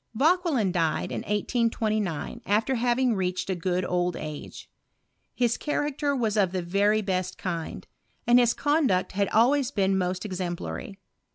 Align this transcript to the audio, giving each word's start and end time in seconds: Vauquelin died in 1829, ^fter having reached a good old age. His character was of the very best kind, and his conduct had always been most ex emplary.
Vauquelin 0.15 0.71
died 0.71 1.11
in 1.11 1.19
1829, 1.19 2.39
^fter 2.43 2.75
having 2.77 3.13
reached 3.13 3.51
a 3.51 3.55
good 3.55 3.85
old 3.85 4.15
age. 4.15 4.67
His 5.35 5.57
character 5.57 6.15
was 6.15 6.35
of 6.35 6.53
the 6.53 6.63
very 6.63 7.03
best 7.03 7.37
kind, 7.37 7.85
and 8.25 8.39
his 8.39 8.55
conduct 8.55 9.11
had 9.11 9.27
always 9.29 9.69
been 9.69 9.95
most 9.95 10.25
ex 10.25 10.37
emplary. 10.39 10.95